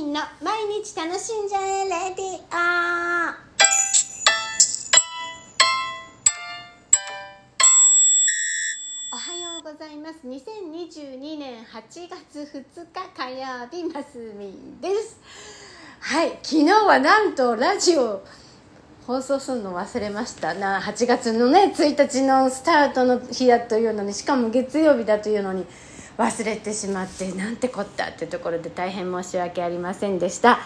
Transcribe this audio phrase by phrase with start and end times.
[0.00, 2.40] ミンの毎日楽しんじゃえレディオ
[9.12, 10.20] おはようございます。
[10.26, 15.18] 2022年8月2日火曜日ますみです。
[16.00, 18.24] はい昨日はなんとラジオ
[19.06, 20.80] 放送するの忘れましたな。
[20.80, 25.66] 8月のね1日のスタートの日だというのにしかも月曜日だというのに
[26.20, 30.58] 忘れてしまってなんてこったっていうところで大変申し訳ありませんでした。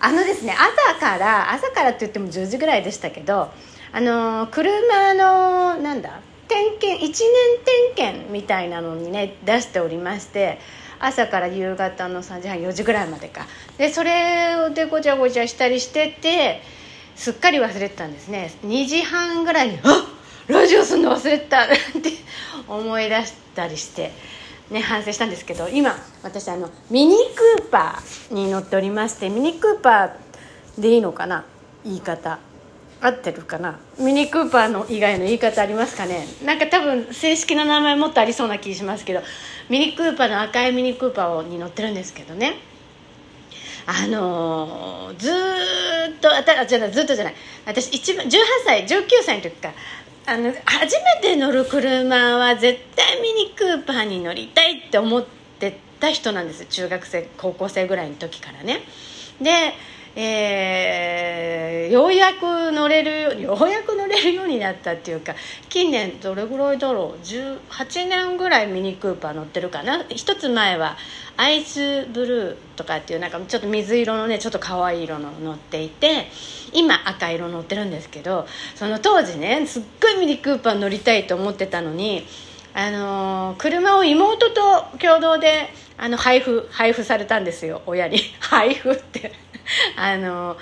[0.00, 3.50] あのですね朝から朝からって言っても10時ぐらいでしたけど
[3.92, 7.14] あの車のなんだ点検1年
[7.94, 10.58] 点検みたいなのにね出しておりまして
[10.98, 13.46] 朝から夕方の3時半4時ぐらいまでか。
[13.76, 16.62] でそれでごちゃごちゃしたりしてて
[17.14, 18.54] すっかり忘れてたんですね。
[18.64, 20.06] 2時半ぐらいに「あ
[20.48, 21.74] ラジオすんの忘れてた!」って
[22.66, 24.12] 思い出したりして。
[24.70, 31.44] ね、反省したんですけど今私あのミニクーパーに乗っておりましてミニクーパーでいいのかな？
[31.84, 32.38] 言い方。
[33.00, 33.78] 合ってるかな？
[33.98, 36.26] ミニクーパーの以外の言い方ありますかね？
[36.44, 39.20] なんか多分正式な名前もっとありそうな気しますけど
[39.68, 42.54] ミニクーパーの赤いミニクーパーに乗ってるんですけどね。
[43.86, 45.34] あのー、ずっ
[46.22, 47.34] とあたじゃずっとじゃない。
[47.66, 48.30] 私一番18
[48.64, 49.70] 歳19歳の時か。
[50.26, 55.24] あの初めて乗る車は絶対ミニクーパーに乗りたいって思っ
[55.58, 56.64] てた人なんです。
[56.66, 58.80] 中学生高校生ぐらいの時からね。
[59.40, 59.74] で、
[60.16, 65.34] えー、ようやく乗れるようやく乗れるようになったっていうか
[65.68, 70.04] 近年どれぐらいだろう？18年ぐらいミニクーパー乗ってるかな？
[70.08, 70.96] 一つ前は
[71.36, 76.28] アイスブルーとかっていうなんかちょっと水色のねちょっと可愛い色の乗っていて
[76.72, 82.24] 今赤色乗ってるんですけどその当時ねすっごいミニクーパー乗りたいと思ってたのに
[82.72, 88.18] あのー、車を妹と共同であの配布配布されたんですよ親に。
[88.40, 89.43] 配布って。
[89.96, 90.56] あの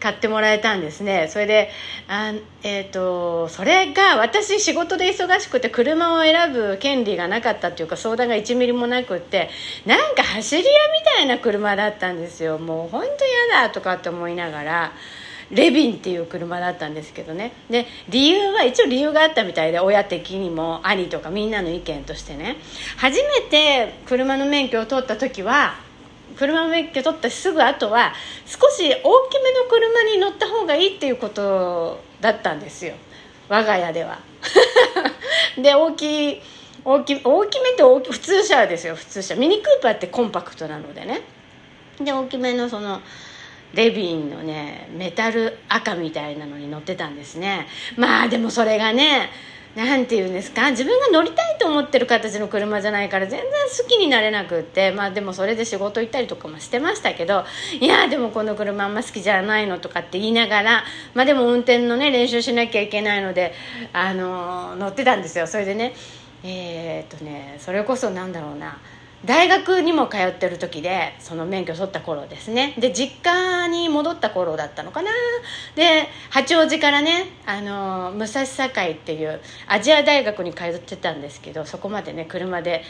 [0.00, 1.28] 買ってもらえたんですね。
[1.28, 1.70] それで
[2.08, 2.32] あ、
[2.62, 9.50] えーと、それが私仕事で忙しくて車を選ぶ権利がなかったっていうか相談が1ミリもなくって
[9.86, 12.58] なんか走り屋みたいな車だったんですよ。
[12.58, 14.92] もう本当嫌だとかって思いながら。
[15.52, 17.52] レビンっていう車だったんですけどね。
[17.70, 22.56] で理由は一応理由があったみたいで親的にも兄とかみんなの意見としてね。
[22.96, 25.74] 初めて車の免許を取った時は
[26.36, 28.12] 車の免許取ったすぐ後は
[28.46, 32.94] 少し大きめの車に乗った方がいいっていうことだったんですよ。
[33.48, 34.18] 我が家では。
[35.56, 36.42] で大きい
[36.84, 39.34] 大き大きめって大き普通車ですよ普通車。
[39.34, 41.22] ミニクーパーってコンパクトなのでね。
[42.00, 43.00] で大きめのその
[43.74, 47.66] レビンのねメタル赤みたいなのに乗ってたんですね。
[47.96, 49.30] まあでもそれがね
[49.74, 50.70] なんて言うんですか？
[50.70, 54.90] 自分が乗りたいと思ってる形の車じゃないから全然好きになれなくって。
[54.90, 57.44] まあでもそれで仕事行ったりとかもしてましたけど
[57.80, 60.84] いやでもこの車あんま好きじゃないのとかって言いながら
[61.14, 63.54] まあでも運転のね練習しなきゃいけないので
[63.94, 65.46] あの乗ってたんですよ。
[65.46, 65.94] それでね
[66.44, 68.78] えー、っとねそれこそなんだろうな。
[69.24, 72.74] 大学にも通ってる時でその免許取った頃ですね。
[72.78, 75.10] で実家に戻った頃だったのかな。
[75.76, 82.82] で八王子からねあの武蔵境っていうアジア大学に通ってたんですけどそこまでね車で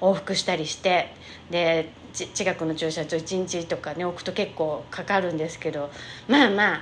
[0.00, 1.12] 往復したりして
[1.50, 5.90] で近くの駐車場1日とかね置くと結構かかるんですけど
[6.28, 6.80] まあまあ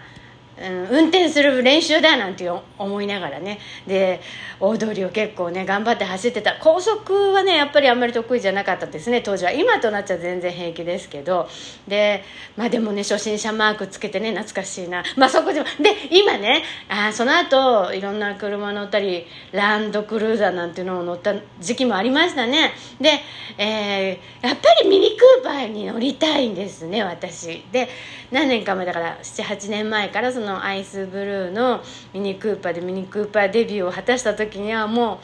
[0.59, 3.59] うん、運転する練習だなんて思いながらね。
[3.87, 4.21] で
[4.59, 6.57] 大通りを結構ね頑張って走ってた。
[6.61, 9.53] 高速はねやっぱりあんまり得意じゃなかったですね当時は。
[9.53, 11.49] 今となっちゃ全然平気ですけど。
[11.87, 12.25] で
[12.57, 15.05] まあでもね初心者マークつけてね懐かしいな。
[15.17, 22.73] まあそこでもで今ねあその後いろんな車乗ったりランドクルーザーなんていうのを乗った時期もありましたね。
[23.01, 23.21] で、
[23.59, 27.63] えー、やっぱりミニクーパーに乗りたいんですね私。
[27.73, 27.89] で
[28.31, 31.83] 何年か前だから78年前からそののアイスブルーの
[32.15, 35.17] ミニクーパーでミニクーパーデビューを果たした時にはもうああよう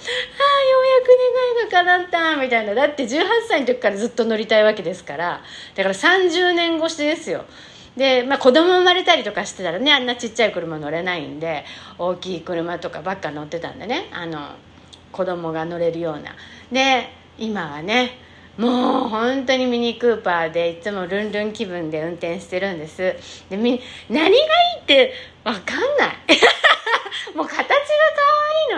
[0.87, 2.75] やく願いが叶ったみたいな。
[2.75, 5.41] だって18歳の時からずっと乗りたいわけですから。
[5.75, 7.45] だから30年越しですよ。
[7.97, 11.65] で、まあ、子供生まれたりとかしてたらねあんなちっちゃい車乗れないんで
[11.98, 14.54] 大きい車とかばっか乗ってたんでねあの
[15.13, 16.34] 子供が乗れるような。
[16.71, 17.09] で
[17.39, 18.19] 今はね
[18.59, 23.16] もう本当にミニクーパーでいつもルンルン気分で運転してるんです。
[23.49, 24.37] でみ何がいい
[24.83, 25.13] って
[25.43, 26.41] 分かんないもう形が可愛い。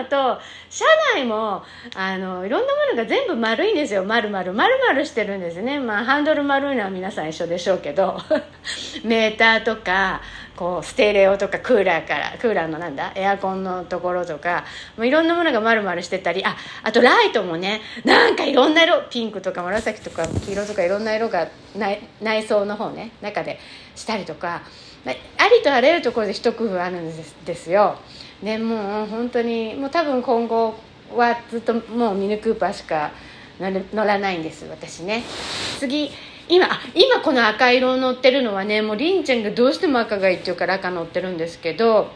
[0.04, 0.38] と
[0.70, 0.84] 車
[1.14, 1.62] 内も
[1.94, 8.20] あのいろんなものが全部丸いんですよ丸々丸々してるんですねまあハンドル丸いのは皆さん一緒でしょうけど
[9.04, 10.20] メーターとか
[10.56, 14.64] こうステレオとかクーラーからクーラーのなんだエアコンのところとか
[14.96, 23.58] もういろんなものが丸々してたりああとライトもねなんかいろんな色ピンクとか紫とか黄色とかいろんな色が内内装の方ね中で
[23.96, 24.62] したりとか
[25.06, 27.98] ありとあらゆるところで一工夫あるんですですよ。
[28.44, 30.74] ね、もう本当にもう多分今後
[31.16, 33.10] はずっともうミニクーパーしか
[33.58, 35.22] 乗らないんです私ね。
[35.78, 36.10] 次
[36.46, 42.10] 今今この赤色を乗ってるのはねもうりんちゃんがどうしても赤がいいって言うから赤乗ってるんですけど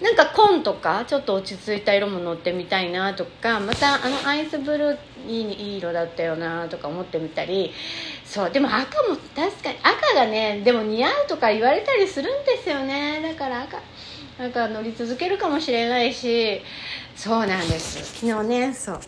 [0.00, 4.98] なんか紺とかちょっと落ち着いた色も乗ってみたいなとかまたあのアイスブルー
[5.28, 7.72] いいいい色だったよなとか思ってみたり
[8.24, 13.20] そうでも赤も確かに赤がねでも似合うとか言われたりするんですよね。
[13.22, 13.78] だから赤
[14.38, 16.60] なんか乗り続けるかもしれないし
[17.14, 18.20] そうなんです。
[18.20, 19.00] 昨日ねそう。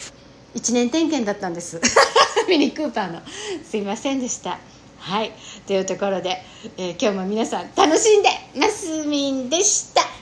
[0.54, 1.80] 1年点検だったんです。
[2.48, 3.20] ミニクーパーの。
[3.62, 4.58] すいませんでした。
[4.98, 5.32] はい。
[5.66, 6.42] というところで、
[6.78, 10.17] えー、今日も皆さん楽しんでますみんでした。